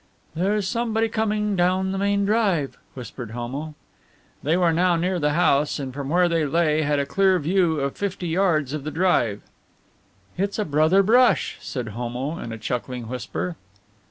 "There's 0.33 0.67
somebody 0.67 1.09
coming 1.09 1.55
down 1.55 1.91
the 1.91 1.99
main 1.99 2.25
drive," 2.25 2.75
whispered 2.95 3.29
Homo. 3.29 3.75
They 4.41 4.57
were 4.57 4.73
now 4.73 4.95
near 4.95 5.19
the 5.19 5.33
house 5.33 5.77
and 5.77 5.93
from 5.93 6.09
where 6.09 6.27
they 6.27 6.43
lay 6.43 6.81
had 6.81 6.97
a 6.97 7.05
clear 7.05 7.37
view 7.37 7.79
of 7.79 7.95
fifty 7.95 8.27
yards 8.27 8.73
of 8.73 8.83
the 8.83 8.89
drive. 8.89 9.43
"It's 10.39 10.57
a 10.57 10.65
brother 10.65 11.03
brush!" 11.03 11.59
said 11.61 11.89
Homo, 11.89 12.39
in 12.39 12.51
a 12.51 12.57
chuckling 12.57 13.09
whisper. 13.09 13.57